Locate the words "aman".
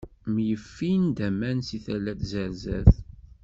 1.27-1.59